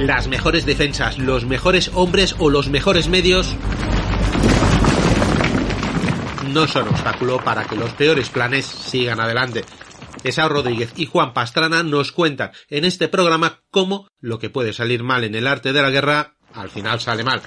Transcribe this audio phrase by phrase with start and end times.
[0.00, 3.54] Las mejores defensas, los mejores hombres o los mejores medios
[6.54, 9.62] no son obstáculo para que los peores planes sigan adelante.
[10.24, 15.02] Esao Rodríguez y Juan Pastrana nos cuentan en este programa cómo lo que puede salir
[15.02, 17.42] mal en el arte de la guerra al final sale mal.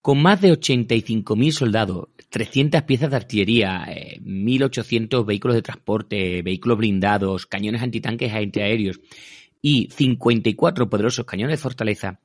[0.00, 3.86] Con más de 85.000 soldados, 300 piezas de artillería,
[4.20, 9.00] 1.800 eh, vehículos de transporte, vehículos blindados, cañones antitanques antiaéreos
[9.60, 12.20] y 54 poderosos cañones de fortaleza,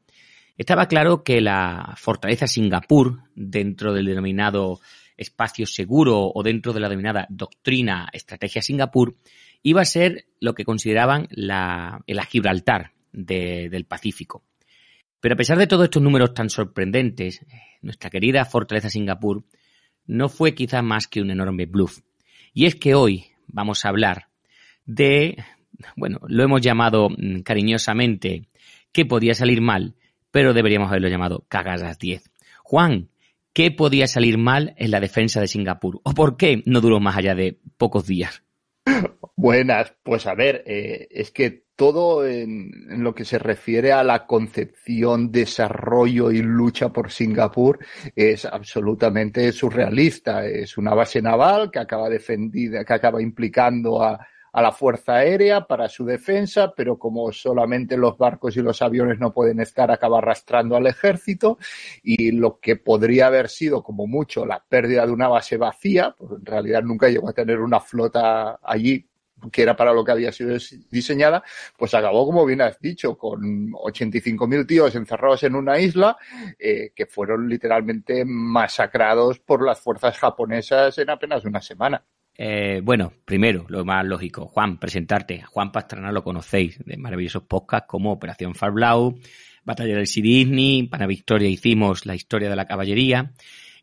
[0.58, 4.80] estaba claro que la fortaleza Singapur, dentro del denominado
[5.18, 9.16] espacio seguro o dentro de la denominada doctrina estrategia Singapur,
[9.64, 14.44] iba a ser lo que consideraban la, el Gibraltar del Pacífico.
[15.20, 17.46] Pero a pesar de todos estos números tan sorprendentes,
[17.82, 19.44] nuestra querida fortaleza Singapur
[20.08, 22.00] no fue quizá más que un enorme bluff.
[22.54, 24.28] Y es que hoy vamos a hablar
[24.86, 25.38] de
[25.96, 28.48] bueno, lo hemos llamado mm, cariñosamente
[28.92, 29.96] que podía salir mal,
[30.32, 32.32] pero deberíamos haberlo llamado cagadas 10.
[32.64, 33.10] Juan,
[33.54, 36.00] ¿qué podía salir mal en la defensa de Singapur?
[36.04, 38.44] ¿O por qué no duró más allá de pocos días?
[39.36, 44.04] Buenas, pues a ver, eh, es que todo en, en, lo que se refiere a
[44.04, 47.80] la concepción, desarrollo y lucha por Singapur
[48.16, 50.46] es absolutamente surrealista.
[50.46, 54.20] Es una base naval que acaba defendida, que acaba implicando a,
[54.52, 59.20] a la Fuerza Aérea para su defensa, pero como solamente los barcos y los aviones
[59.20, 61.58] no pueden estar, acaba arrastrando al ejército
[62.04, 66.32] y lo que podría haber sido como mucho la pérdida de una base vacía, pues
[66.32, 69.08] en realidad nunca llegó a tener una flota allí
[69.52, 70.56] que era para lo que había sido
[70.92, 71.44] diseñada,
[71.78, 76.18] pues acabó, como bien has dicho, con 85.000 tíos encerrados en una isla
[76.60, 82.06] eh, que fueron literalmente masacrados por las fuerzas japonesas en apenas una semana.
[82.44, 85.44] Eh, bueno, primero, lo más lógico, Juan, presentarte.
[85.44, 89.20] Juan Pastrana lo conocéis de maravillosos podcasts como Operación Farblau,
[89.64, 93.32] Batalla del Sea Disney, para Victoria hicimos la historia de la caballería.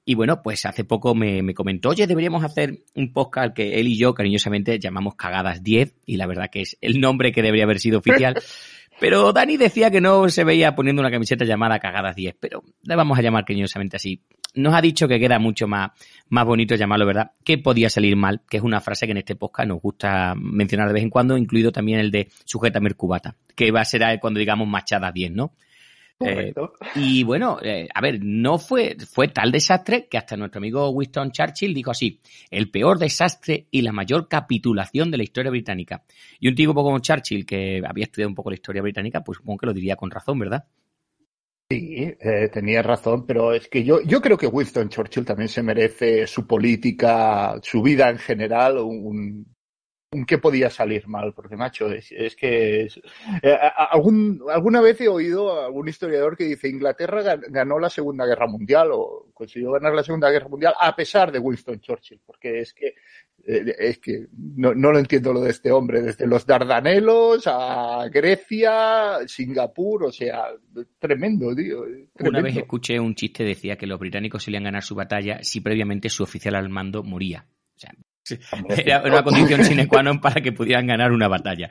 [0.05, 3.87] Y bueno, pues hace poco me, me, comentó, oye, deberíamos hacer un podcast que él
[3.87, 7.63] y yo cariñosamente llamamos Cagadas 10, y la verdad que es el nombre que debería
[7.63, 8.43] haber sido oficial.
[8.99, 12.97] Pero Dani decía que no se veía poniendo una camiseta llamada Cagadas 10, pero le
[12.97, 15.91] vamos a llamar cariñosamente así nos ha dicho que queda mucho más,
[16.29, 17.33] más bonito llamarlo, ¿verdad?
[17.45, 20.89] Que podía salir mal, que es una frase que en este podcast nos gusta mencionar
[20.89, 24.41] de vez en cuando, incluido también el de sujeta mercubata, que va a ser cuando
[24.41, 25.53] digamos machada bien, ¿no?
[26.21, 26.53] Eh,
[26.97, 31.31] y bueno, eh, a ver, no fue, fue tal desastre que hasta nuestro amigo Winston
[31.31, 32.21] Churchill dijo así,
[32.51, 36.03] el peor desastre y la mayor capitulación de la historia británica.
[36.41, 39.59] Y un tipo como Churchill, que había estudiado un poco la historia británica, pues supongo
[39.59, 40.65] que lo diría con razón, ¿verdad?
[41.71, 45.63] Sí, eh, tenía razón, pero es que yo, yo creo que Winston Churchill también se
[45.63, 49.55] merece su política, su vida en general, un,
[50.27, 51.35] ¿Qué podía salir mal?
[51.35, 52.89] Porque, macho, es, que...
[53.43, 53.59] Eh,
[53.93, 58.47] algún, alguna vez he oído a algún historiador que dice Inglaterra ganó la Segunda Guerra
[58.47, 62.73] Mundial o consiguió ganar la Segunda Guerra Mundial a pesar de Winston Churchill, porque es
[62.73, 62.95] que,
[63.47, 68.09] eh, es que no, no lo entiendo lo de este hombre, desde los Dardanelos a
[68.11, 70.47] Grecia, Singapur, o sea,
[70.99, 71.85] tremendo, tío.
[72.21, 76.09] Una vez escuché un chiste, decía que los británicos solían ganar su batalla si previamente
[76.09, 77.47] su oficial al mando moría.
[77.77, 77.93] O sea,
[78.69, 81.71] era una condición sine qua non para que pudieran ganar una batalla.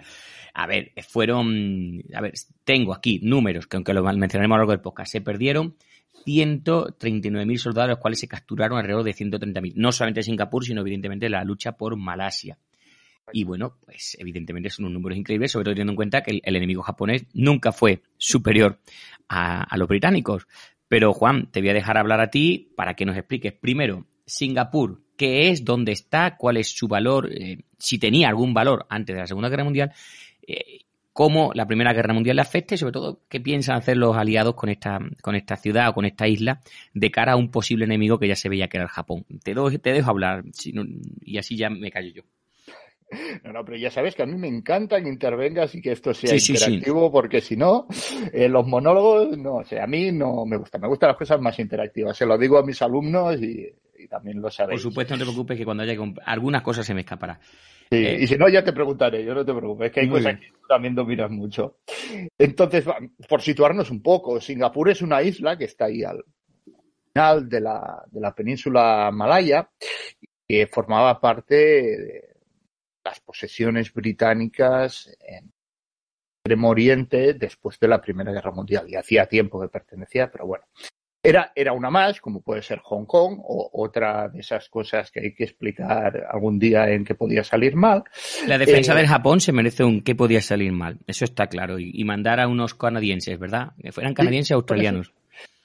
[0.53, 4.71] A ver, fueron, a ver, tengo aquí números que aunque lo mencionaremos a lo largo
[4.71, 5.75] del podcast, se perdieron
[6.25, 9.73] 139.000 soldados, los cuales se capturaron alrededor de 130.000.
[9.75, 12.57] No solamente Singapur, sino evidentemente la lucha por Malasia.
[13.33, 16.55] Y bueno, pues evidentemente son unos números increíbles, sobre todo teniendo en cuenta que el,
[16.55, 18.79] enemigo japonés nunca fue superior
[19.27, 20.47] a, a, los británicos.
[20.87, 25.01] Pero Juan, te voy a dejar hablar a ti para que nos expliques primero Singapur,
[25.17, 29.21] qué es, dónde está, cuál es su valor, eh, si tenía algún valor antes de
[29.21, 29.91] la Segunda Guerra Mundial,
[30.47, 30.81] eh,
[31.11, 34.53] cómo la Primera Guerra Mundial le afecta y sobre todo qué piensan hacer los aliados
[34.53, 36.61] con esta, con esta ciudad o con esta isla
[36.93, 39.25] de cara a un posible enemigo que ya se veía que era el Japón.
[39.43, 40.43] Te, te dejo hablar
[41.25, 42.21] y así ya me callo yo.
[43.43, 46.13] No, no, pero ya sabes que a mí me encanta que intervengas y que esto
[46.13, 47.87] sea interactivo, porque si no,
[48.33, 51.39] eh, los monólogos, no, o sea, a mí no me gusta, me gustan las cosas
[51.39, 52.17] más interactivas.
[52.17, 53.73] Se lo digo a mis alumnos y
[54.07, 54.81] y también lo sabéis.
[54.81, 55.95] Por supuesto, no te preocupes que cuando haya
[56.25, 57.39] algunas cosas se me escapará.
[57.91, 60.39] Sí, eh, y si no, ya te preguntaré, yo no te preocupes, que hay cosas
[60.39, 61.79] que también dominas mucho.
[62.37, 62.85] Entonces,
[63.27, 66.23] por situarnos un poco, Singapur es una isla que está ahí al
[67.13, 69.69] final de la, de la península malaya,
[70.47, 72.23] que formaba parte de
[73.03, 75.51] las posesiones británicas en
[76.39, 78.85] Extremo Oriente después de la Primera Guerra Mundial.
[78.89, 80.65] Y hacía tiempo que pertenecía, pero bueno.
[81.27, 85.19] Era, era una más, como puede ser Hong Kong, o otra de esas cosas que
[85.19, 88.05] hay que explicar algún día en que podía salir mal.
[88.47, 91.79] La defensa eh, del Japón se merece un qué podía salir mal, eso está claro.
[91.79, 93.73] Y, mandar a unos canadienses, ¿verdad?
[93.81, 95.11] Que fueran canadienses o australianos.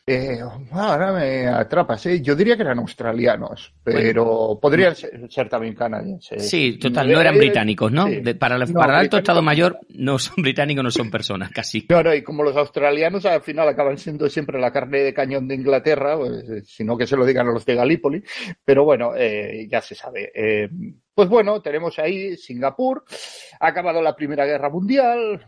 [0.04, 0.40] Eh,
[0.72, 2.20] ahora me atrapas, ¿eh?
[2.20, 6.50] Yo diría que eran australianos, pero podrían ser, también canadienses.
[6.50, 8.06] Sí, total, no eran británicos, ¿no?
[8.36, 11.86] para, el, para el alto Estado Mayor no son británicos, no son personas, casi.
[11.92, 15.46] No, no, y como los australianos al final acaban siendo siempre la carne de cañón
[15.46, 18.24] de Inglaterra, pues, eh, sino que se lo digan a los de Galípoli,
[18.64, 20.32] pero bueno, eh, ya se sabe.
[20.34, 20.68] Eh,
[21.14, 23.04] pues bueno, tenemos ahí Singapur,
[23.60, 25.46] ha acabado la Primera Guerra Mundial,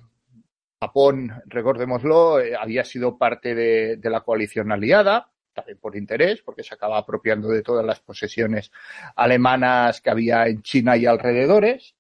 [0.85, 6.75] Japón, recordémoslo, eh, había sido parte de, la coalición aliada, también por interés, porque se
[6.75, 8.71] acaba apropiando de todas las posesiones
[9.17, 11.95] alemanas que había en China y alrededores.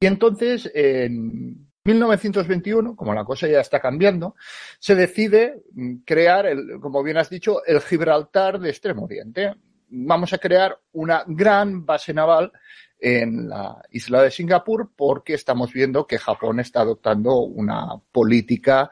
[0.00, 4.36] Y entonces, en 1921, como la cosa ya está cambiando,
[4.78, 9.54] se decide mm, crear, el, como bien has dicho, el Gibraltar de Extremo Oriente.
[9.90, 12.52] Vamos a crear una gran base naval
[12.98, 18.90] en la isla de Singapur porque estamos viendo que Japón está adoptando una política,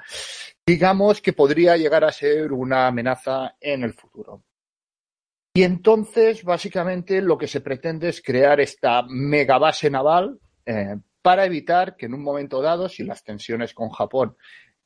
[0.65, 4.45] digamos, que podría llegar a ser una amenaza en el futuro.
[5.55, 11.97] Y entonces, básicamente, lo que se pretende es crear esta megabase naval eh, para evitar
[11.97, 14.37] que en un momento dado, si las tensiones con Japón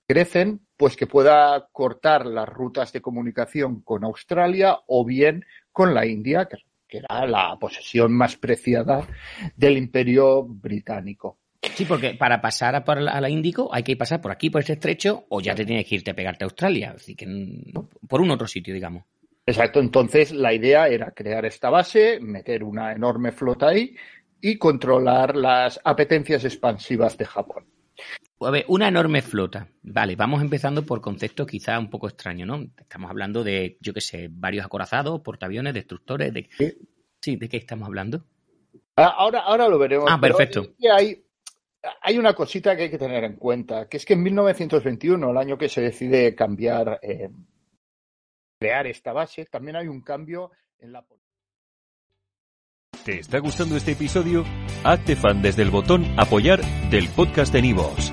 [0.07, 6.07] crecen, pues que pueda cortar las rutas de comunicación con Australia o bien con la
[6.07, 6.59] India, que
[6.91, 9.07] que era la posesión más preciada
[9.57, 11.39] del imperio británico.
[11.63, 15.27] Sí, porque para pasar a, la, Índico hay que pasar por aquí, por este estrecho,
[15.29, 17.27] o ya te tienes que irte a pegarte a Australia, así que
[18.09, 19.05] por un otro sitio, digamos.
[19.47, 23.95] Exacto, entonces la idea era crear esta base, meter una enorme flota ahí
[24.41, 27.67] y controlar las apetencias expansivas de Japón.
[28.41, 29.69] A ver, una enorme flota.
[29.83, 32.67] Vale, vamos empezando por conceptos quizá un poco extraños, ¿no?
[32.79, 36.33] Estamos hablando de, yo qué sé, varios acorazados, portaaviones, destructores.
[36.33, 36.49] De...
[37.21, 37.37] ¿Sí?
[37.37, 38.25] ¿de qué estamos hablando?
[38.97, 40.09] Ah, ahora, ahora lo veremos.
[40.11, 40.75] Ah, perfecto.
[40.91, 41.23] hay,
[42.01, 45.37] hay una cosita que hay que tener en cuenta, que es que en 1921, el
[45.37, 47.29] año que se decide cambiar, eh,
[48.59, 51.05] crear esta base, también hay un cambio en la
[53.05, 54.45] ¿Te está gustando este episodio?
[54.85, 56.61] Hazte fan desde el botón Apoyar
[56.91, 58.13] del podcast de Nivos.